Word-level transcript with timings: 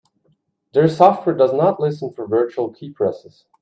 Their 0.73 0.87
software 0.87 1.35
does 1.35 1.53
not 1.53 1.79
listen 1.79 2.11
for 2.11 2.25
virtual 2.27 2.73
keypresses. 2.73 3.43